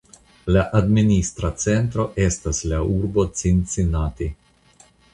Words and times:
La 0.53 0.63
administra 0.79 1.51
centro 1.65 2.07
estas 2.25 2.65
la 2.73 2.83
urbo 2.97 3.29
Cincinnati. 3.45 4.35